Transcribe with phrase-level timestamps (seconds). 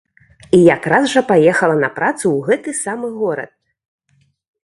[0.57, 3.51] І якраз жа паехала на працу ў гэты самы горад.